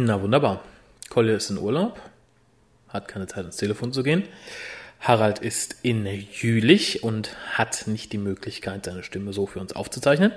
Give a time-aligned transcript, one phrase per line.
[0.00, 0.60] Na wunderbar.
[1.10, 2.00] Kolja ist in Urlaub,
[2.88, 4.22] hat keine Zeit ins Telefon zu gehen.
[5.00, 10.30] Harald ist in Jülich und hat nicht die Möglichkeit, seine Stimme so für uns aufzuzeichnen.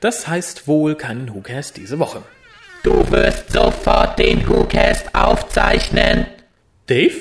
[0.00, 2.22] Das heißt wohl keinen WhoCast diese Woche.
[2.84, 6.26] Du wirst sofort den WhoCast aufzeichnen.
[6.86, 7.16] Dave?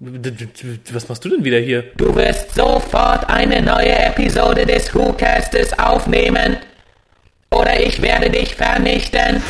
[0.00, 1.82] Was machst du denn wieder hier?
[1.96, 6.56] Du wirst sofort eine neue Episode des WhoCastes aufnehmen.
[7.50, 9.42] Oder ich werde dich vernichten.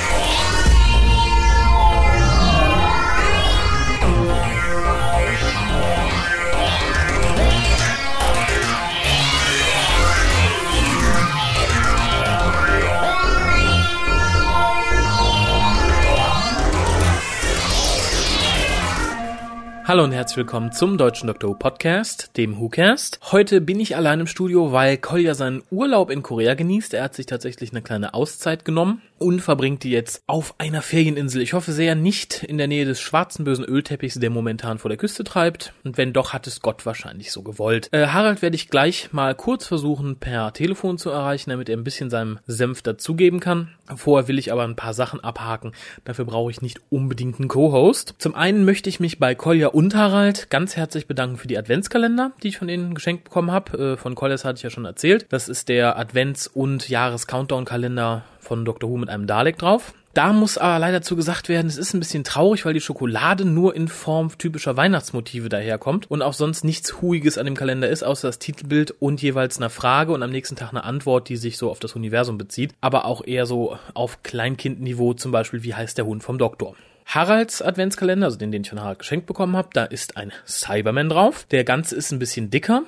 [19.88, 21.48] Hallo und herzlich willkommen zum Deutschen Dr.
[21.48, 23.20] Who Podcast, dem WhoCast.
[23.32, 26.92] Heute bin ich allein im Studio, weil Kolja seinen Urlaub in Korea genießt.
[26.92, 31.42] Er hat sich tatsächlich eine kleine Auszeit genommen und verbringt die jetzt auf einer Ferieninsel.
[31.42, 34.98] Ich hoffe sehr nicht in der Nähe des schwarzen bösen Ölteppichs, der momentan vor der
[34.98, 35.72] Küste treibt.
[35.84, 37.88] Und wenn doch, hat es Gott wahrscheinlich so gewollt.
[37.92, 41.84] Äh, Harald werde ich gleich mal kurz versuchen, per Telefon zu erreichen, damit er ein
[41.84, 43.70] bisschen seinem Senf dazugeben kann.
[43.96, 45.72] Vorher will ich aber ein paar Sachen abhaken.
[46.04, 48.16] Dafür brauche ich nicht unbedingt einen Co-Host.
[48.18, 52.32] Zum einen möchte ich mich bei Kolja und Harald ganz herzlich bedanken für die Adventskalender,
[52.42, 53.92] die ich von ihnen geschenkt bekommen habe.
[53.92, 55.26] Äh, Von Koljas hatte ich ja schon erzählt.
[55.28, 58.90] Das ist der Advents- und Jahres-Countdown-Kalender von Dr.
[58.90, 59.94] Who mit einem Dalek drauf.
[60.14, 63.44] Da muss aber leider zu gesagt werden, es ist ein bisschen traurig, weil die Schokolade
[63.44, 68.02] nur in Form typischer Weihnachtsmotive daherkommt und auch sonst nichts Huiges an dem Kalender ist,
[68.02, 71.56] außer das Titelbild und jeweils eine Frage und am nächsten Tag eine Antwort, die sich
[71.56, 75.98] so auf das Universum bezieht, aber auch eher so auf Kleinkindniveau, zum Beispiel, wie heißt
[75.98, 76.74] der Hund vom Doktor.
[77.08, 81.08] Haralds Adventskalender, also den, den ich von Harald geschenkt bekommen habe, da ist ein Cyberman
[81.08, 81.46] drauf.
[81.50, 82.82] Der ganze ist ein bisschen dicker.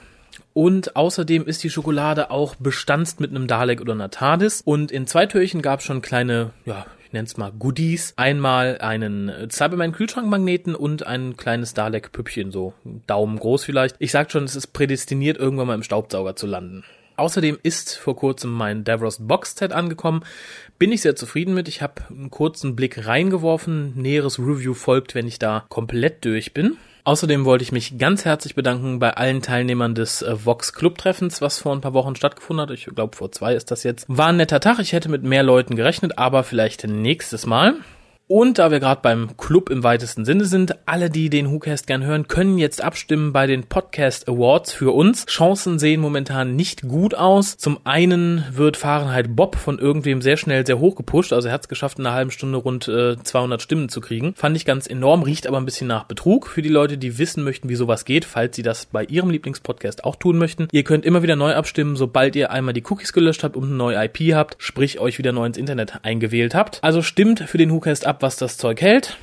[0.52, 4.60] Und außerdem ist die Schokolade auch bestanzt mit einem Dalek oder einer TARDIS.
[4.62, 8.12] Und in zwei Türchen gab es schon kleine, ja, ich nenne es mal Goodies.
[8.16, 12.74] Einmal einen Cyberman-Kühlschrankmagneten und ein kleines Dalek-Püppchen, so
[13.06, 13.96] Daumen groß vielleicht.
[14.00, 16.84] Ich sag schon, es ist prädestiniert, irgendwann mal im Staubsauger zu landen.
[17.20, 20.24] Außerdem ist vor kurzem mein Davros Box Set angekommen.
[20.78, 21.68] Bin ich sehr zufrieden mit.
[21.68, 23.92] Ich habe einen kurzen Blick reingeworfen.
[23.94, 26.78] Näheres Review folgt, wenn ich da komplett durch bin.
[27.04, 31.42] Außerdem wollte ich mich ganz herzlich bedanken bei allen Teilnehmern des äh, Vox Club Treffens,
[31.42, 32.70] was vor ein paar Wochen stattgefunden hat.
[32.70, 34.06] Ich glaube, vor zwei ist das jetzt.
[34.08, 34.78] War ein netter Tag.
[34.78, 37.74] Ich hätte mit mehr Leuten gerechnet, aber vielleicht nächstes Mal.
[38.32, 42.04] Und da wir gerade beim Club im weitesten Sinne sind, alle, die den WhoCast gern
[42.04, 45.26] hören, können jetzt abstimmen bei den Podcast Awards für uns.
[45.26, 47.56] Chancen sehen momentan nicht gut aus.
[47.56, 51.32] Zum einen wird Fahrenheit Bob von irgendwem sehr schnell sehr hoch gepusht.
[51.32, 54.32] Also er hat es geschafft, in einer halben Stunde rund äh, 200 Stimmen zu kriegen.
[54.36, 56.46] Fand ich ganz enorm, riecht aber ein bisschen nach Betrug.
[56.46, 60.04] Für die Leute, die wissen möchten, wie sowas geht, falls sie das bei ihrem Lieblingspodcast
[60.04, 60.68] auch tun möchten.
[60.70, 63.74] Ihr könnt immer wieder neu abstimmen, sobald ihr einmal die Cookies gelöscht habt und eine
[63.74, 66.78] neue IP habt, sprich euch wieder neu ins Internet eingewählt habt.
[66.82, 69.16] Also stimmt für den WhoCast ab, was das Zeug hält,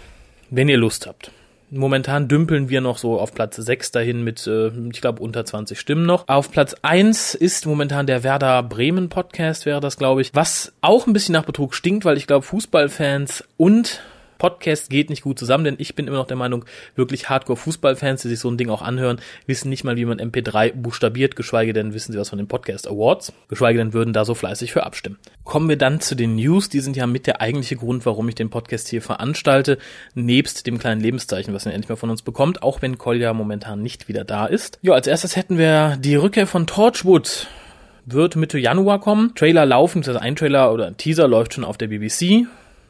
[0.49, 1.31] wenn ihr Lust habt.
[1.69, 5.77] Momentan dümpeln wir noch so auf Platz 6 dahin mit, äh, ich glaube, unter 20
[5.77, 6.25] Stimmen noch.
[6.27, 11.07] Auf Platz 1 ist momentan der Werder Bremen Podcast, wäre das, glaube ich, was auch
[11.07, 14.01] ein bisschen nach Betrug stinkt, weil ich glaube, Fußballfans und
[14.37, 16.65] Podcast geht nicht gut zusammen, denn ich bin immer noch der Meinung,
[16.95, 20.73] wirklich Hardcore-Fußballfans, die sich so ein Ding auch anhören, wissen nicht mal, wie man MP3
[20.73, 24.35] buchstabiert, geschweige denn wissen sie was von den Podcast Awards, geschweige denn würden da so
[24.35, 25.17] fleißig für abstimmen.
[25.43, 28.35] Kommen wir dann zu den News, die sind ja mit der eigentliche Grund, warum ich
[28.35, 29.77] den Podcast hier veranstalte,
[30.15, 33.81] nebst dem kleinen Lebenszeichen, was ihr endlich mal von uns bekommt, auch wenn Kolja momentan
[33.81, 34.79] nicht wieder da ist.
[34.81, 37.47] Ja, als erstes hätten wir die Rückkehr von Torchwood
[38.07, 39.35] wird Mitte Januar kommen.
[39.35, 42.47] Trailer laufen, also ein Trailer oder ein Teaser läuft schon auf der BBC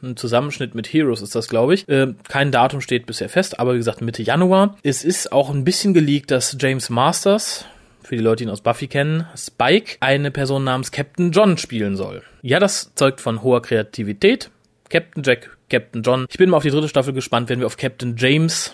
[0.07, 1.87] ein Zusammenschnitt mit Heroes ist das, glaube ich.
[1.87, 4.77] Äh, kein Datum steht bisher fest, aber wie gesagt Mitte Januar.
[4.83, 7.65] Es ist auch ein bisschen geleakt, dass James Masters,
[8.03, 11.95] für die Leute, die ihn aus Buffy kennen, Spike, eine Person namens Captain John spielen
[11.95, 12.23] soll.
[12.41, 14.49] Ja, das zeugt von hoher Kreativität.
[14.89, 16.25] Captain Jack, Captain John.
[16.29, 18.73] Ich bin mal auf die dritte Staffel gespannt, wenn wir auf Captain James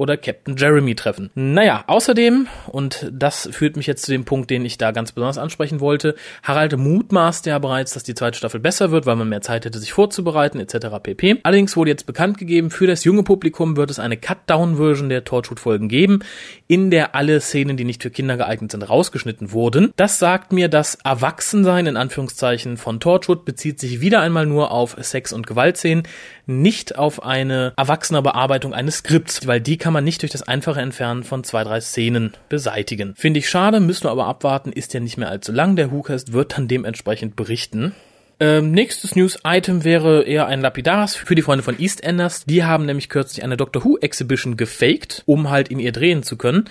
[0.00, 1.30] oder Captain Jeremy treffen.
[1.34, 5.36] Naja, außerdem, und das führt mich jetzt zu dem Punkt, den ich da ganz besonders
[5.36, 9.42] ansprechen wollte, Harald mutmaßte ja bereits, dass die zweite Staffel besser wird, weil man mehr
[9.42, 10.86] Zeit hätte, sich vorzubereiten, etc.
[11.02, 11.40] pp.
[11.42, 15.88] Allerdings wurde jetzt bekannt gegeben, für das junge Publikum wird es eine Cut-Down-Version der Torchwood-Folgen
[15.88, 16.20] geben,
[16.66, 19.92] in der alle Szenen, die nicht für Kinder geeignet sind, rausgeschnitten wurden.
[19.96, 24.96] Das sagt mir, das Erwachsensein in Anführungszeichen von Torchwood bezieht sich wieder einmal nur auf
[24.98, 26.04] Sex- und Gewaltszenen,
[26.46, 30.80] nicht auf eine erwachsene Bearbeitung eines Skripts, weil die kann man nicht durch das einfache
[30.80, 33.14] Entfernen von zwei, drei Szenen beseitigen.
[33.16, 35.76] Finde ich schade, müssen wir aber abwarten, ist ja nicht mehr allzu lang.
[35.76, 37.94] Der WhoCast wird dann dementsprechend berichten.
[38.42, 42.46] Ähm, nächstes News-Item wäre eher ein Lapidaris für die Freunde von EastEnders.
[42.46, 46.38] Die haben nämlich kürzlich eine Doctor Who Exhibition gefaked, um halt in ihr drehen zu
[46.38, 46.64] können.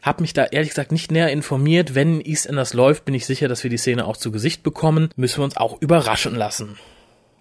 [0.00, 1.96] Hab mich da ehrlich gesagt nicht näher informiert.
[1.96, 5.10] Wenn EastEnders läuft, bin ich sicher, dass wir die Szene auch zu Gesicht bekommen.
[5.16, 6.78] Müssen wir uns auch überraschen lassen.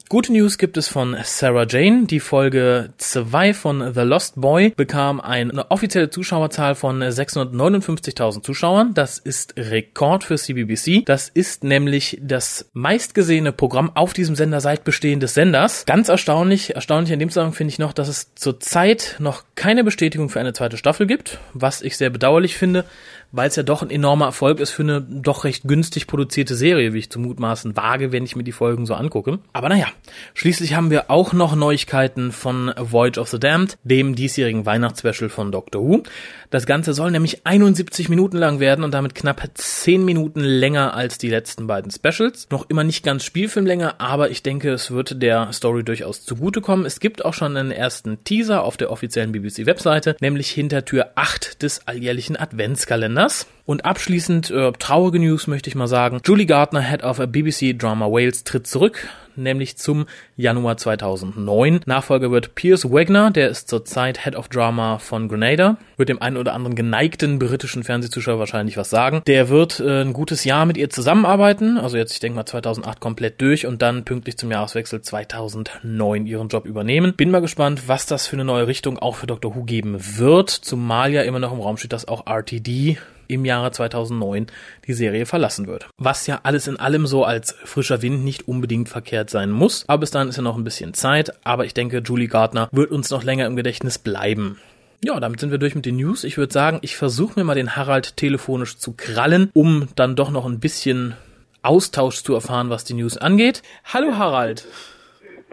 [0.09, 2.05] Gute News gibt es von Sarah Jane.
[2.05, 8.93] Die Folge 2 von The Lost Boy bekam eine offizielle Zuschauerzahl von 659.000 Zuschauern.
[8.93, 11.03] Das ist Rekord für CBBC.
[11.03, 15.83] Das ist nämlich das meistgesehene Programm auf diesem Sender seit Bestehen des Senders.
[15.85, 20.29] Ganz erstaunlich, erstaunlich in dem Zusammenhang finde ich noch, dass es zurzeit noch keine Bestätigung
[20.29, 22.85] für eine zweite Staffel gibt, was ich sehr bedauerlich finde,
[23.31, 26.93] weil es ja doch ein enormer Erfolg ist für eine doch recht günstig produzierte Serie,
[26.93, 29.39] wie ich zu mutmaßen wage, wenn ich mir die Folgen so angucke.
[29.53, 29.87] Aber naja,
[30.33, 35.51] schließlich haben wir auch noch Neuigkeiten von Voyage of the Damned, dem diesjährigen Weihnachtsspecial von
[35.51, 36.03] Doctor Who.
[36.49, 41.17] Das Ganze soll nämlich 71 Minuten lang werden und damit knapp 10 Minuten länger als
[41.17, 42.47] die letzten beiden Specials.
[42.49, 46.85] Noch immer nicht ganz Spielfilmlänge, aber ich denke, es wird der Story durchaus zugutekommen.
[46.85, 51.61] Es gibt auch schon einen ersten Teaser auf der offiziellen BBC-Webseite, nämlich hinter Tür 8
[51.61, 53.16] des alljährlichen Adventskalenders.
[53.17, 53.47] anders.
[53.67, 56.21] Und abschließend äh, traurige News möchte ich mal sagen.
[56.23, 60.05] Julie Gardner, Head of BBC Drama Wales, tritt zurück, nämlich zum
[60.37, 61.81] Januar 2009.
[61.85, 66.37] Nachfolger wird Piers Wagner, der ist zurzeit Head of Drama von Grenada, wird dem einen
[66.37, 69.21] oder anderen geneigten britischen Fernsehzuschauer wahrscheinlich was sagen.
[69.27, 73.01] Der wird äh, ein gutes Jahr mit ihr zusammenarbeiten, also jetzt ich denke mal 2008
[73.01, 77.15] komplett durch und dann pünktlich zum Jahreswechsel 2009 ihren Job übernehmen.
[77.15, 80.51] Bin mal gespannt, was das für eine neue Richtung auch für Doctor Who geben wird,
[80.51, 82.97] zumal ja immer noch im Raum steht, dass auch RTD
[83.27, 84.47] im Jahre 2009
[84.87, 85.87] die Serie verlassen wird.
[85.97, 89.83] Was ja alles in allem so als frischer Wind nicht unbedingt verkehrt sein muss.
[89.87, 91.33] Aber bis dahin ist ja noch ein bisschen Zeit.
[91.45, 94.59] Aber ich denke, Julie Gardner wird uns noch länger im Gedächtnis bleiben.
[95.03, 96.23] Ja, damit sind wir durch mit den News.
[96.23, 100.31] Ich würde sagen, ich versuche mir mal den Harald telefonisch zu krallen, um dann doch
[100.31, 101.15] noch ein bisschen
[101.61, 103.61] Austausch zu erfahren, was die News angeht.
[103.85, 104.65] Hallo Harald.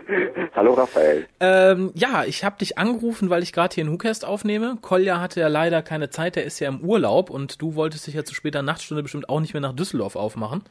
[0.55, 1.27] Hallo Raphael.
[1.41, 4.79] Ähm, ja, ich habe dich angerufen, weil ich gerade hier einen WhoCast aufnehme.
[4.81, 8.15] Kolja hatte ja leider keine Zeit, der ist ja im Urlaub und du wolltest dich
[8.15, 10.65] ja zu später Nachtstunde bestimmt auch nicht mehr nach Düsseldorf aufmachen.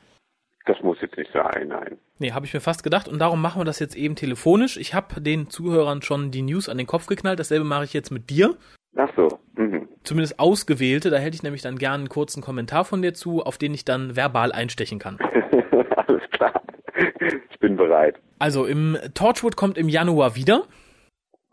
[0.66, 1.98] Das muss jetzt nicht sein, nein.
[2.20, 4.78] Nee, habe ich mir fast gedacht und darum machen wir das jetzt eben telefonisch.
[4.78, 7.40] Ich habe den Zuhörern schon die News an den Kopf geknallt.
[7.40, 8.56] Dasselbe mache ich jetzt mit dir.
[8.96, 9.28] Ach so.
[9.58, 9.90] Mhm.
[10.04, 11.10] Zumindest ausgewählte.
[11.10, 13.84] Da hätte ich nämlich dann gerne einen kurzen Kommentar von dir zu, auf den ich
[13.84, 15.18] dann verbal einstechen kann.
[16.34, 16.62] Klar.
[17.50, 18.20] Ich bin bereit.
[18.40, 20.64] Also im Torchwood kommt im Januar wieder.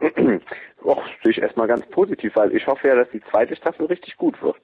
[0.82, 4.16] Och, sehe ich erstmal ganz positiv, weil ich hoffe ja, dass die zweite Staffel richtig
[4.16, 4.56] gut wird.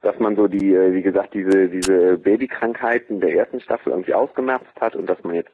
[0.00, 4.74] Dass man so die, äh, wie gesagt, diese, diese Babykrankheiten der ersten Staffel irgendwie ausgemerzt
[4.80, 5.52] hat und dass man jetzt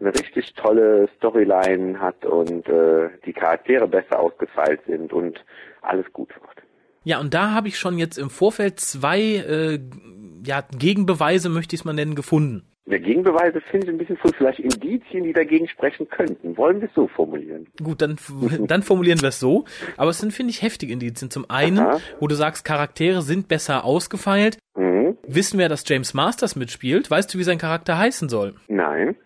[0.00, 5.44] eine richtig tolle Storyline hat und äh, die Charaktere besser ausgefeilt sind und
[5.82, 6.62] alles gut wird.
[7.04, 9.80] Ja, und da habe ich schon jetzt im Vorfeld zwei äh,
[10.44, 12.68] ja, Gegenbeweise, möchte ich es mal nennen, gefunden.
[12.90, 14.30] Der Gegenbeweise finde ich ein bisschen früh.
[14.36, 16.56] Vielleicht Indizien, die dagegen sprechen könnten.
[16.56, 17.66] Wollen wir es so formulieren?
[17.82, 18.16] Gut, dann,
[18.66, 19.66] dann formulieren wir es so.
[19.96, 21.30] Aber es sind, finde ich, heftige Indizien.
[21.30, 22.00] Zum einen, Aha.
[22.18, 24.58] wo du sagst, Charaktere sind besser ausgefeilt.
[24.74, 25.18] Mhm.
[25.26, 27.10] Wissen wir, dass James Masters mitspielt?
[27.10, 28.54] Weißt du, wie sein Charakter heißen soll?
[28.68, 29.16] Nein.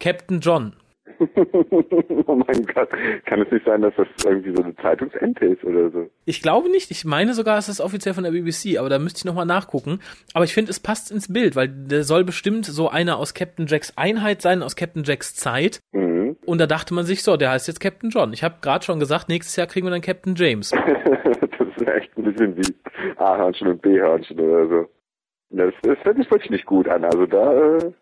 [0.00, 0.74] Captain John.
[2.26, 2.88] oh mein Gott.
[3.24, 6.08] Kann es nicht sein, dass das irgendwie so eine Zeitungsente ist oder so?
[6.24, 6.90] Ich glaube nicht.
[6.90, 10.00] Ich meine sogar, es ist offiziell von der BBC, aber da müsste ich nochmal nachgucken.
[10.34, 13.66] Aber ich finde, es passt ins Bild, weil der soll bestimmt so einer aus Captain
[13.66, 15.80] Jacks Einheit sein, aus Captain Jacks Zeit.
[15.92, 16.36] Mhm.
[16.46, 18.32] Und da dachte man sich so, der heißt jetzt Captain John.
[18.32, 20.70] Ich habe gerade schon gesagt, nächstes Jahr kriegen wir dann Captain James.
[21.50, 22.74] das ist echt ein bisschen wie
[23.16, 24.86] A-Hörnchen und B-Hörnchen oder so.
[25.50, 27.04] Das, das hört sich wirklich nicht gut an.
[27.04, 27.92] Also da, äh,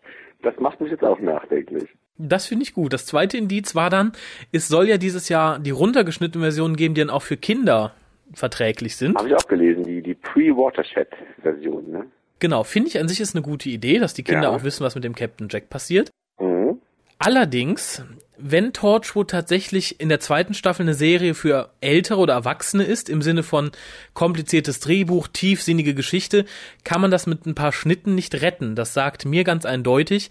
[0.41, 1.87] das macht mich jetzt auch nachdenklich.
[2.17, 2.93] Das finde ich gut.
[2.93, 4.13] Das zweite Indiz war dann,
[4.51, 7.93] es soll ja dieses Jahr die runtergeschnittene Version geben, die dann auch für Kinder
[8.33, 9.17] verträglich sind.
[9.17, 12.05] Habe ich auch gelesen, die, die Pre-Watershed-Version, ne?
[12.39, 14.49] Genau, finde ich an sich ist eine gute Idee, dass die Kinder Ja.
[14.49, 16.09] auch wissen, was mit dem Captain Jack passiert.
[16.39, 16.79] Mhm.
[17.17, 18.03] Allerdings,
[18.37, 23.21] wenn Torchwood tatsächlich in der zweiten Staffel eine Serie für Ältere oder Erwachsene ist, im
[23.21, 23.71] Sinne von
[24.13, 26.43] kompliziertes Drehbuch, tiefsinnige Geschichte,
[26.83, 28.75] kann man das mit ein paar Schnitten nicht retten.
[28.75, 30.29] Das sagt mir ganz eindeutig.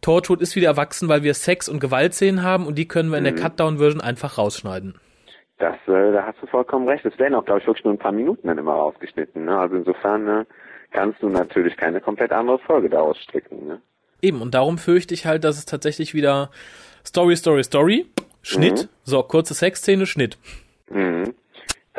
[0.00, 3.24] Torchwood ist wieder erwachsen, weil wir Sex- und Gewaltszenen haben und die können wir in
[3.24, 4.94] der Cutdown-Version einfach rausschneiden.
[5.58, 7.04] Das, äh, da hast du vollkommen recht.
[7.04, 9.44] Es werden auch, glaube ich, wirklich nur ein paar Minuten dann immer rausgeschnitten.
[9.44, 9.58] Ne?
[9.58, 10.44] Also insofern äh,
[10.90, 13.66] kannst du natürlich keine komplett andere Folge daraus stricken.
[13.66, 13.82] Ne?
[14.22, 16.50] Eben, und darum fürchte ich halt, dass es tatsächlich wieder
[17.04, 18.06] Story, Story, Story,
[18.42, 20.38] Schnitt, so, kurze Sexszene, Schnitt.
[20.88, 21.34] Mhm.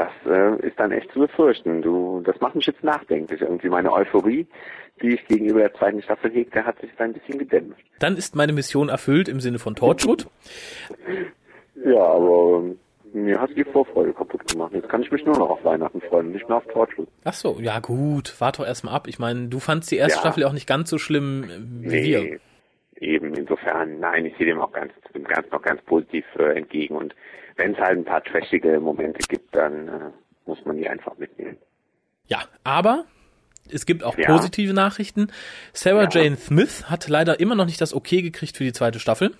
[0.01, 1.81] Das äh, ist dann echt zu befürchten.
[1.81, 3.41] Du, das macht mich jetzt nachdenklich.
[3.41, 4.47] Irgendwie meine Euphorie,
[5.01, 7.81] die ich gegenüber der zweiten Staffel hegte, hat sich da ein bisschen gedämpft.
[7.99, 10.27] Dann ist meine Mission erfüllt im Sinne von Torchwood.
[11.83, 12.77] Ja, aber ähm,
[13.13, 14.71] mir hat die Vorfreude kaputt gemacht.
[14.73, 17.07] Jetzt kann ich mich nur noch auf Weihnachten freuen, nicht mehr auf Torchwood.
[17.23, 19.07] Ach so, ja gut, warte doch erstmal ab.
[19.07, 20.21] Ich meine, du fandst die erste Ja.
[20.21, 22.39] Staffel auch nicht ganz so schlimm äh, wie wir.
[22.99, 23.33] eben.
[23.33, 26.95] Insofern, nein, ich sehe dem auch ganz, dem ganz noch ganz positiv äh, entgegen.
[26.95, 27.15] Und
[27.57, 29.91] wenn es halt ein paar trashige Momente gibt, dann äh,
[30.45, 31.57] muss man die einfach mitnehmen.
[32.27, 33.05] Ja, aber
[33.69, 34.27] es gibt auch Ja.
[34.27, 35.31] positive Nachrichten.
[35.73, 36.09] Sarah Ja.
[36.11, 39.33] Jane Smith hat leider immer noch nicht das Okay gekriegt für die zweite Staffel.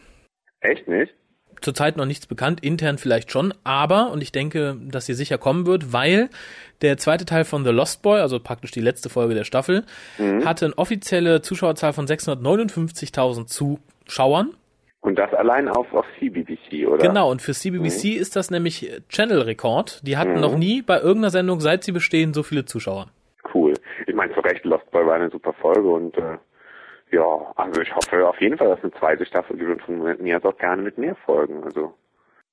[0.59, 1.13] Echt nicht?
[1.61, 5.67] Zurzeit noch nichts bekannt, intern vielleicht schon, aber, und ich denke, dass sie sicher kommen
[5.67, 6.29] wird, weil
[6.81, 9.85] der zweite Teil von The Lost Boy, also praktisch die letzte Folge der Staffel,
[10.17, 10.43] Mhm.
[10.43, 14.55] hatte eine offizielle Zuschauerzahl von 659.000 Zuschauern.
[15.01, 17.07] Und das allein auf, auf CBBC, oder?
[17.07, 20.05] Genau, und für CBBC ist das nämlich Channel-Rekord.
[20.05, 23.07] Die hatten noch nie bei irgendeiner Sendung, seit sie bestehen, so viele Zuschauer.
[23.51, 23.73] Cool.
[24.05, 26.37] Ich meine, zu Recht, Lost Boy war eine super Folge und äh,
[27.11, 30.37] ja, also ich hoffe auf jeden Fall, dass eine zweite Staffel gibt und von mir
[30.37, 31.63] aus auch gerne mit mehr Folgen.
[31.63, 31.93] Also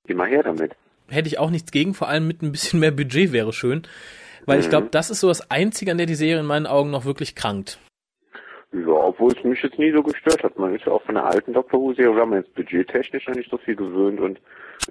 [0.07, 0.75] geh mal her damit.
[1.07, 3.83] Hätte ich auch nichts gegen, vor allem mit ein bisschen mehr Budget wäre schön.
[4.45, 6.89] Weil ich glaube, das ist so das Einzige, an der die Serie in meinen Augen
[6.89, 7.79] noch wirklich krankt.
[8.71, 10.59] Ja, obwohl es mich jetzt nie so gestört hat.
[10.59, 13.49] Man ist ja auch von der alten Doctor Who-Serie, wir haben jetzt budgettechnisch noch nicht
[13.49, 14.39] so viel gewöhnt und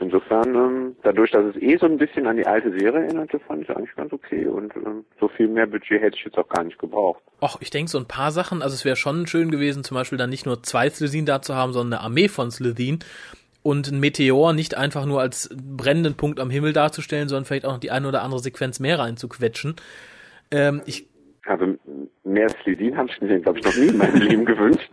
[0.00, 3.62] insofern, ähm, dadurch, dass es eh so ein bisschen an die alte Serie erinnerte, fand
[3.62, 6.64] ich eigentlich ganz okay und ähm, so viel mehr Budget hätte ich jetzt auch gar
[6.64, 7.22] nicht gebraucht.
[7.40, 10.18] Och, ich denke so ein paar Sachen, also es wäre schon schön gewesen, zum Beispiel
[10.18, 12.98] dann nicht nur zwei Slitheen da zu haben, sondern eine Armee von Slitheen
[13.62, 17.74] und ein Meteor nicht einfach nur als brennenden Punkt am Himmel darzustellen, sondern vielleicht auch
[17.74, 19.76] noch die eine oder andere Sequenz mehr reinzuquetschen.
[20.50, 21.07] Ähm, ich
[21.48, 21.74] Also
[22.24, 24.90] mehr Slidin habe ich mir, glaube ich, noch nie in meinem Leben gewünscht.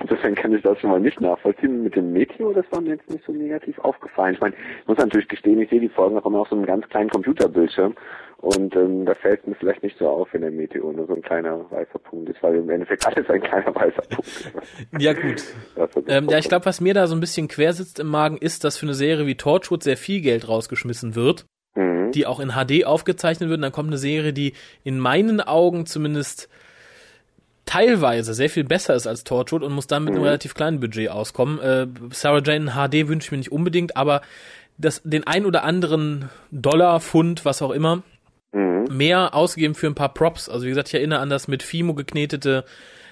[0.00, 1.82] Insofern kann ich das schon mal nicht nachvollziehen.
[1.82, 4.34] Mit dem Meteor, das war mir jetzt nicht so negativ aufgefallen.
[4.34, 6.64] Ich meine, ich muss natürlich gestehen, ich sehe die Folgen auch immer auf so einem
[6.64, 7.94] ganz kleinen Computerbildschirm.
[8.38, 11.22] Und ähm, da fällt mir vielleicht nicht so auf, wenn der Meteor nur so ein
[11.22, 14.52] kleiner weißer Punkt ist, weil im Endeffekt alles ein kleiner weißer Punkt ist.
[14.98, 15.42] ja gut.
[16.08, 18.64] Ähm, ja, ich glaube, was mir da so ein bisschen quer sitzt im Magen, ist,
[18.64, 21.46] dass für eine Serie wie Torchwood sehr viel Geld rausgeschmissen wird,
[22.06, 22.12] Mhm.
[22.12, 23.58] die auch in HD aufgezeichnet wird.
[23.58, 26.48] Und dann kommt eine Serie, die in meinen Augen zumindest
[27.66, 31.10] teilweise sehr viel besser ist als Torchwood und muss dann mit einem relativ kleinen Budget
[31.10, 31.58] auskommen.
[31.60, 34.20] Äh, Sarah Jane in HD wünsche ich mir nicht unbedingt, aber
[34.76, 38.02] das, den ein oder anderen Dollar, Pfund, was auch immer,
[38.52, 38.84] Mhm.
[38.96, 40.48] mehr ausgegeben für ein paar Props.
[40.48, 42.64] Also wie gesagt, ich erinnere an das mit Fimo geknetete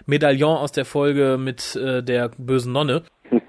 [0.06, 3.02] Medaillon aus der Folge mit äh, der bösen Nonne.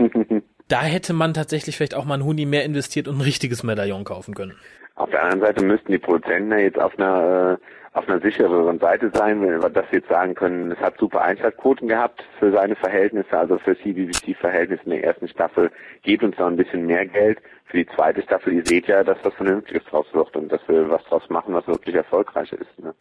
[0.69, 4.05] Da hätte man tatsächlich vielleicht auch mal ein Huni mehr investiert und ein richtiges Medaillon
[4.05, 4.53] kaufen können.
[4.95, 8.79] Auf der anderen Seite müssten die Produzenten ja jetzt auf einer äh, auf einer sichereren
[8.79, 13.37] Seite sein, dass sie jetzt sagen können, es hat super Einschaltquoten gehabt für seine Verhältnisse,
[13.37, 15.69] also für CBBC-Verhältnisse in der ersten Staffel,
[16.01, 17.37] gebt uns noch ein bisschen mehr Geld.
[17.65, 20.89] Für die zweite Staffel, ihr seht ja, dass was Vernünftiges draus wird und dass wir
[20.89, 22.79] was draus machen, was wirklich erfolgreich ist.
[22.79, 22.95] Ne?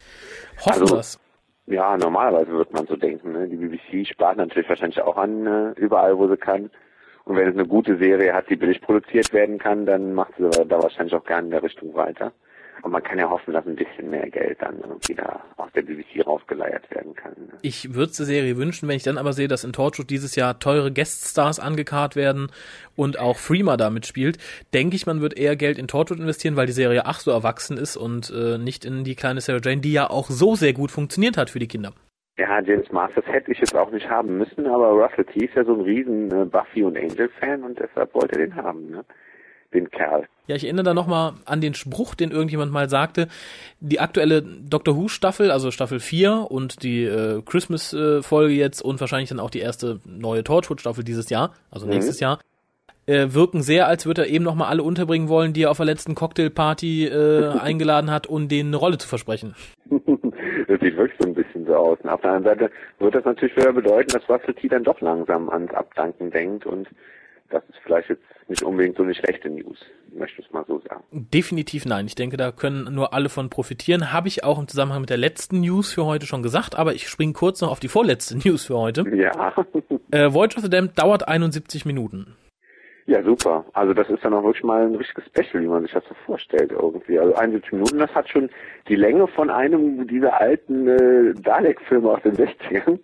[0.59, 1.19] Hoffen Also- wir's.
[1.65, 3.31] Ja, normalerweise wird man so denken.
[3.31, 3.47] Ne?
[3.47, 6.69] Die BBC spart natürlich wahrscheinlich auch an, äh, überall wo sie kann.
[7.25, 10.49] Und wenn es eine gute Serie hat, die billig produziert werden kann, dann macht sie
[10.49, 12.33] da wahrscheinlich auch gerne in der Richtung weiter.
[12.81, 15.83] Und man kann ja hoffen, dass ein bisschen mehr Geld dann irgendwie da aus der
[15.83, 17.31] BBC rausgeleiert werden kann.
[17.31, 17.53] Ne?
[17.61, 20.59] Ich würde der Serie wünschen, wenn ich dann aber sehe, dass in Torchwood dieses Jahr
[20.59, 22.51] teure Gueststars angekarrt werden
[22.97, 24.37] und auch Freema da mitspielt,
[24.73, 27.77] denke ich, man wird eher Geld in Torchwood investieren, weil die Serie ach so erwachsen
[27.77, 30.91] ist und äh, nicht in die kleine Sarah Jane, die ja auch so sehr gut
[30.91, 31.93] funktioniert hat für die Kinder.
[32.37, 35.63] Ja, James Masters hätte ich jetzt auch nicht haben müssen, aber Russell T ist ja
[35.63, 39.05] so ein riesen äh, Buffy und Angel Fan und deshalb wollte er den haben, ne?
[39.71, 40.27] Den Kerl.
[40.45, 43.27] Ja, ich erinnere da nochmal an den Spruch, den irgendjemand mal sagte.
[43.79, 49.29] Die aktuelle Doctor Who Staffel, also Staffel 4 und die äh, Christmas-Folge jetzt und wahrscheinlich
[49.29, 52.39] dann auch die erste neue Torchwood Staffel dieses Jahr, also nächstes Jahr,
[53.07, 55.87] äh, wirken sehr, als würde er eben nochmal alle unterbringen wollen, die er auf der
[55.87, 59.55] letzten Cocktailparty äh, eingeladen hat, um denen eine Rolle zu versprechen.
[60.67, 61.99] das sieht wirklich so ein bisschen so aus.
[62.01, 64.99] Und auf der anderen Seite wird das natürlich wieder bedeuten, dass Russell T dann doch
[65.01, 66.87] langsam ans Abdanken denkt und
[67.49, 69.77] das ist vielleicht jetzt nicht unbedingt so eine schlechte News,
[70.13, 71.03] möchte ich es mal so sagen.
[71.11, 72.07] Definitiv nein.
[72.07, 74.11] Ich denke, da können nur alle von profitieren.
[74.11, 77.07] Habe ich auch im Zusammenhang mit der letzten News für heute schon gesagt, aber ich
[77.07, 79.05] springe kurz noch auf die vorletzte News für heute.
[79.15, 79.53] Ja.
[80.11, 82.35] Äh, Voyage of the Damned dauert 71 Minuten.
[83.05, 83.65] Ja, super.
[83.73, 86.15] Also das ist dann auch wirklich mal ein richtiges Special, wie man sich das so
[86.25, 87.19] vorstellt irgendwie.
[87.19, 88.49] Also 71 Minuten, das hat schon
[88.87, 92.99] die Länge von einem dieser alten äh, Dalek-Filme aus den 60ern.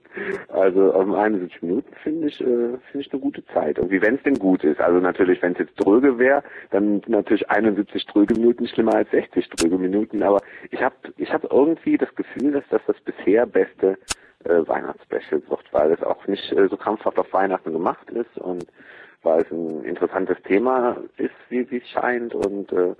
[0.48, 3.78] Also um 71 Minuten finde ich, äh, finde ich eine gute Zeit.
[3.78, 4.80] Irgendwie, wenn es denn gut ist.
[4.80, 9.50] Also natürlich, wenn es jetzt dröge wäre, dann natürlich 71 dröge Minuten schlimmer als 60
[9.50, 10.24] dröge Minuten.
[10.24, 10.42] Aber
[10.72, 13.98] ich habe ich hab irgendwie das Gefühl, dass das das bisher beste
[14.46, 18.66] äh, Weihnachtsspecial wird, weil es auch nicht äh, so krampfhaft auf Weihnachten gemacht ist und
[19.24, 22.96] weil es ein interessantes Thema ist, wie es scheint und äh,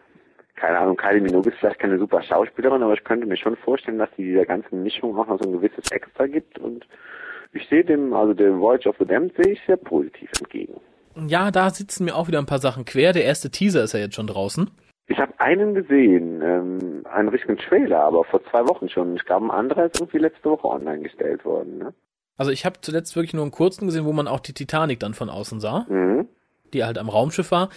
[0.56, 3.98] keine Ahnung, Kylie Minogue ist vielleicht keine super Schauspielerin, aber ich könnte mir schon vorstellen,
[3.98, 6.86] dass sie dieser ganzen Mischung auch noch so ein gewisses Extra gibt und
[7.54, 10.80] ich sehe dem, also dem Voyage of the Damned sehe ich sehr positiv entgegen.
[11.28, 13.14] Ja, da sitzen mir auch wieder ein paar Sachen quer.
[13.14, 14.70] Der erste Teaser ist ja jetzt schon draußen.
[15.08, 19.16] Ich habe einen gesehen, ähm, einen richtigen Trailer, aber vor zwei Wochen schon.
[19.16, 21.80] Ich glaube, ein anderer ist irgendwie letzte Woche online gestellt worden.
[21.80, 21.94] Ne?
[22.40, 25.14] Also ich habe zuletzt wirklich nur einen kurzen gesehen, wo man auch die Titanic dann
[25.14, 26.26] von außen sah, Mhm.
[26.74, 27.70] die halt am Raumschiff war.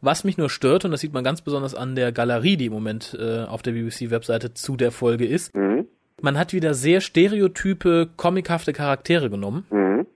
[0.00, 2.72] Was mich nur stört, und das sieht man ganz besonders an der Galerie, die im
[2.72, 5.86] Moment äh, auf der BBC-Webseite zu der Folge ist, Mhm.
[6.20, 9.64] man hat wieder sehr stereotype, comichafte Charaktere genommen.
[9.70, 10.06] Mhm.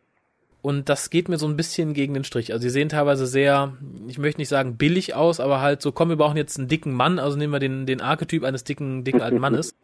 [0.60, 2.52] Und das geht mir so ein bisschen gegen den Strich.
[2.52, 3.74] Also sie sehen teilweise sehr,
[4.08, 6.92] ich möchte nicht sagen billig aus, aber halt so, komm, wir brauchen jetzt einen dicken
[6.94, 9.74] Mann, also nehmen wir den, den Archetyp eines dicken, dicken alten Mannes.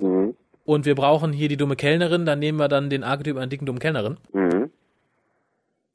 [0.71, 3.67] Und wir brauchen hier die dumme Kellnerin, dann nehmen wir dann den Archetyp einer dicken,
[3.67, 4.19] dummen Kellnerin.
[4.33, 4.71] Mhm.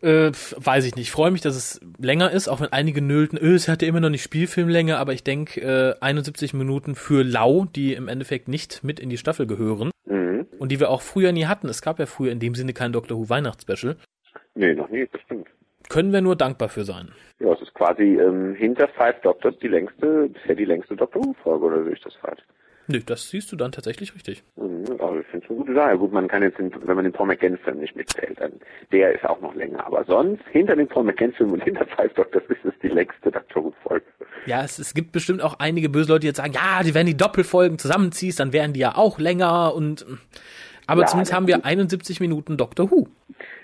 [0.02, 1.06] Äh, weiß ich nicht.
[1.06, 3.88] Ich freue mich, dass es länger ist, auch wenn einige nöllten, öh, es hat ja
[3.88, 8.50] immer noch nicht Spielfilmlänge, aber ich denke, äh, 71 Minuten für Lau, die im Endeffekt
[8.50, 10.46] nicht mit in die Staffel gehören Mhm.
[10.60, 11.70] und die wir auch früher nie hatten.
[11.70, 13.96] Es gab ja früher in dem Sinne kein Doctor Who Weihnachtsspecial.
[14.56, 15.48] Nee, noch nie, das stimmt.
[15.88, 17.14] Können wir nur dankbar für sein.
[17.40, 21.64] Ja, es ist quasi ähm, hinter Five Doctors die längste, bisher die längste Doctor Who-Folge,
[21.66, 22.42] oder sehe ich das falsch?
[22.88, 24.44] Nö, das siehst du dann tatsächlich richtig.
[24.56, 25.98] Mhm, aber ich finde es eine gute Sache.
[25.98, 28.54] Gut, man kann jetzt, den, wenn man den Paul McGann-Film nicht mitzählt, dann
[28.92, 29.86] der ist auch noch länger.
[29.86, 33.64] Aber sonst, hinter dem Paul McGann-Film und hinter Five Doctors ist es die längste Doctor
[33.64, 34.06] Who-Folge.
[34.46, 37.08] Ja, es, es gibt bestimmt auch einige böse Leute, die jetzt sagen, ja, die werden
[37.08, 40.06] die Doppelfolgen zusammenziehst, dann wären die ja auch länger und
[40.88, 43.08] aber Ja, zumindest haben wir 71 Minuten Doctor Who.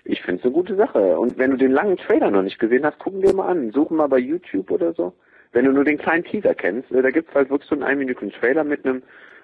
[0.04, 1.20] Ich finde es eine gute Sache.
[1.20, 3.72] Und wenn du den langen Trailer noch nicht gesehen hast, gucken dir mal an.
[3.72, 5.14] Suchen mal bei YouTube oder so.
[5.52, 8.32] Wenn du nur den kleinen Teaser kennst, äh, da gibt's halt wirklich so einen einminütigen
[8.32, 9.04] Trailer mit einem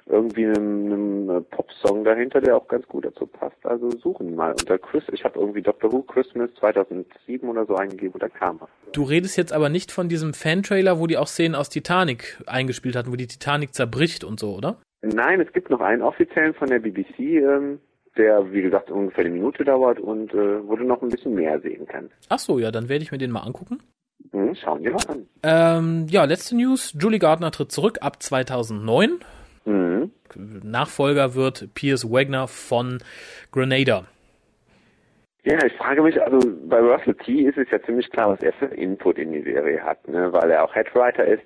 [0.10, 3.58] irgendwie einem, einem äh, Popsong dahinter, der auch ganz gut dazu passt.
[3.66, 5.04] Also suchen mal unter Chris.
[5.12, 8.70] Ich habe irgendwie Doctor Who Christmas 2007 oder so eingegeben und da kam er.
[8.94, 12.96] Du redest jetzt aber nicht von diesem Fan-Trailer, wo die auch Szenen aus Titanic eingespielt
[12.96, 14.78] hatten, wo die Titanic zerbricht und so, oder?
[15.02, 17.80] Nein, es gibt noch einen offiziellen von der BBC, ähm,
[18.18, 21.60] der wie gesagt ungefähr eine Minute dauert und äh, wo du noch ein bisschen mehr
[21.60, 22.14] sehen kannst.
[22.30, 23.80] Ach so, ja, dann werde ich mir den mal angucken.
[24.38, 25.28] Hm, schauen wir mal an.
[25.42, 26.94] Ähm, ja, letzte News.
[27.00, 29.20] Julie Gardner tritt zurück ab 2009.
[29.66, 30.12] Mhm.
[30.36, 33.00] Nachfolger wird Piers Wagner von
[33.52, 34.06] Grenada.
[35.44, 38.54] Ja, ich frage mich, also bei Russell T ist es ja ziemlich klar, was er
[38.54, 40.32] für Input in die Serie hat, ne?
[40.34, 41.44] weil er auch Headwriter ist.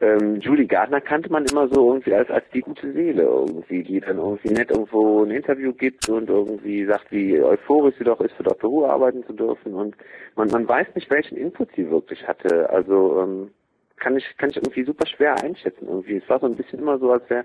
[0.00, 3.98] Ähm, Julie Gardner kannte man immer so irgendwie als, als die gute Seele irgendwie, die
[3.98, 8.34] dann irgendwie nett irgendwo ein Interview gibt und irgendwie sagt, wie euphorisch sie doch ist,
[8.34, 8.70] für Dr.
[8.70, 9.96] Who arbeiten zu dürfen und
[10.36, 12.70] man, man weiß nicht, welchen Input sie wirklich hatte.
[12.70, 13.50] Also ähm,
[13.96, 16.18] kann ich kann ich irgendwie super schwer einschätzen irgendwie.
[16.18, 17.44] Es war so ein bisschen immer so, als wäre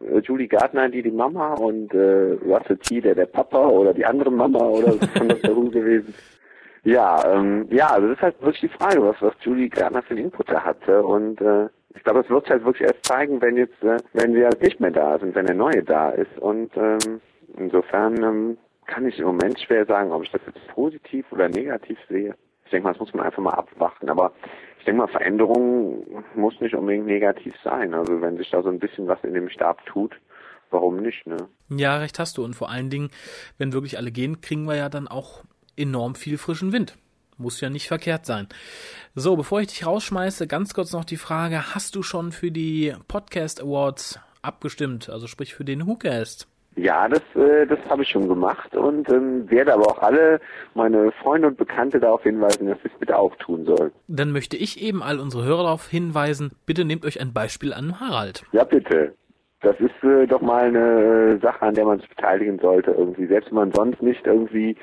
[0.00, 4.04] äh, Julie Gardner die die Mama und äh, Russell T der der Papa oder die
[4.04, 5.56] andere Mama oder von Dr.
[5.56, 6.12] Who gewesen.
[6.84, 10.10] Ja, ähm, ja, also das ist halt wirklich die Frage, was, was Julie Gardner für
[10.10, 11.02] einen Input da hatte.
[11.02, 14.46] Und äh, ich glaube, es wird halt wirklich erst zeigen, wenn jetzt, äh, wenn wir
[14.46, 16.38] halt nicht mehr da sind, wenn der Neue da ist.
[16.38, 17.20] Und ähm,
[17.56, 21.98] insofern ähm, kann ich im Moment schwer sagen, ob ich das jetzt positiv oder negativ
[22.08, 22.34] sehe.
[22.66, 24.10] Ich denke mal, das muss man einfach mal abwarten.
[24.10, 24.32] Aber
[24.78, 27.94] ich denke mal, Veränderung muss nicht unbedingt negativ sein.
[27.94, 30.14] Also wenn sich da so ein bisschen was in dem Stab tut,
[30.70, 31.36] warum nicht, ne?
[31.70, 32.44] Ja, recht hast du.
[32.44, 33.10] Und vor allen Dingen,
[33.56, 35.44] wenn wirklich alle gehen, kriegen wir ja dann auch
[35.76, 36.96] enorm viel frischen Wind.
[37.36, 38.46] Muss ja nicht verkehrt sein.
[39.14, 42.94] So, bevor ich dich rausschmeiße, ganz kurz noch die Frage, hast du schon für die
[43.08, 45.10] Podcast Awards abgestimmt?
[45.10, 46.46] Also sprich für den WhoCast?
[46.76, 50.40] Ja, das, äh, das habe ich schon gemacht und ähm, werde aber auch alle
[50.74, 53.92] meine Freunde und Bekannte darauf hinweisen, dass sie es bitte auch tun sollen.
[54.08, 58.00] Dann möchte ich eben all unsere Hörer darauf hinweisen, bitte nehmt euch ein Beispiel an
[58.00, 58.44] Harald.
[58.52, 59.14] Ja, bitte.
[59.60, 63.26] Das ist äh, doch mal eine Sache, an der man sich beteiligen sollte irgendwie.
[63.26, 64.76] Selbst wenn man sonst nicht irgendwie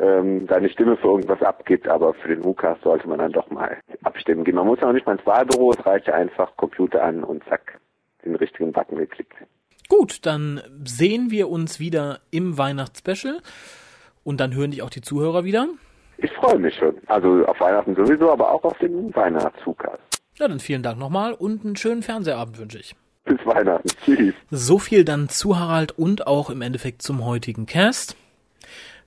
[0.00, 3.76] ähm, seine Stimme für irgendwas abgibt, aber für den WhoCast sollte man dann doch mal
[4.02, 4.54] abstimmen gehen.
[4.54, 7.44] Man muss ja auch nicht mal ins Wahlbüro, es reicht ja einfach Computer an und
[7.44, 7.80] zack,
[8.24, 9.34] den richtigen Button geklickt.
[9.88, 13.38] Gut, dann sehen wir uns wieder im Weihnachtsspecial
[14.22, 15.66] und dann hören dich auch die Zuhörer wieder.
[16.18, 16.96] Ich freue mich schon.
[17.06, 20.20] Also auf Weihnachten sowieso, aber auch auf den Weihnachts-WhoCast.
[20.36, 22.94] Ja, dann vielen Dank nochmal und einen schönen Fernsehabend wünsche ich.
[23.24, 23.88] Bis Weihnachten.
[24.04, 24.34] Tschüss.
[24.50, 28.16] So viel dann zu Harald und auch im Endeffekt zum heutigen Cast.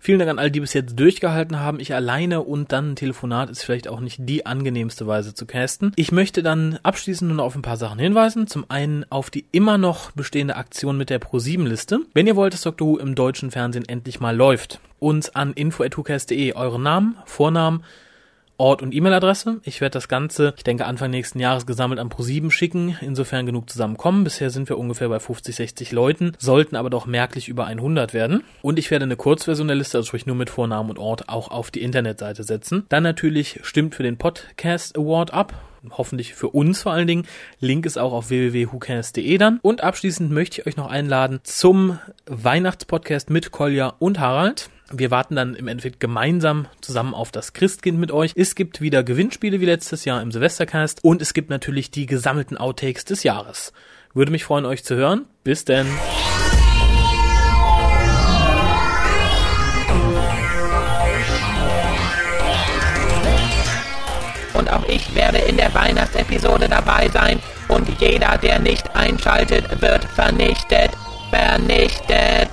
[0.04, 1.80] Vielen Dank an all die bis jetzt durchgehalten haben.
[1.80, 5.94] Ich alleine und dann ein Telefonat ist vielleicht auch nicht die angenehmste Weise zu casten.
[5.96, 8.48] Ich möchte dann abschließend nur auf ein paar Sachen hinweisen.
[8.48, 12.00] Zum einen auf die immer noch bestehende Aktion mit der Pro7-Liste.
[12.16, 12.88] Wenn ihr wollt, dass Dr.
[12.88, 17.84] Who im deutschen Fernsehen endlich mal läuft, uns an info.hucast.de euren Namen, Vornamen,
[18.62, 19.60] Ort und E-Mail-Adresse.
[19.63, 23.67] Ich werde das Ganze, ich denke, Anfang nächsten Jahres gesammelt an Pro7 schicken, insofern genug
[23.71, 24.24] zusammenkommen.
[24.24, 28.43] Bisher sind wir ungefähr bei 50, 60 Leuten, sollten aber doch merklich über 100 werden.
[28.62, 31.50] Und ich werde eine Kurzversion der Liste, also sprich nur mit Vornamen und Ort, auch
[31.50, 32.86] auf die Internetseite setzen.
[32.89, 35.56] Dann natürlich stimmt für den Podcast Award ab.
[35.89, 37.26] Hoffentlich für uns vor allen Dingen.
[37.60, 39.58] Link ist auch auf www.hucast.de dann.
[39.63, 41.97] Und abschließend möchte ich euch noch einladen zum
[42.28, 44.69] Weihnachtspodcast mit Kolja und Harald.
[44.93, 48.34] Wir warten dann im Endeffekt gemeinsam zusammen auf das Christkind mit euch.
[48.36, 52.58] Es gibt wieder Gewinnspiele wie letztes Jahr im Silvestercast und es gibt natürlich die gesammelten
[52.58, 53.71] Outtakes des Jahres.
[54.13, 55.25] Würde mich freuen, euch zu hören.
[55.45, 55.88] Bis denn.
[64.54, 67.39] Und auch ich werde in der Weihnachtsepisode dabei sein.
[67.69, 70.91] Und jeder, der nicht einschaltet, wird vernichtet.
[71.30, 72.49] Vernichtet.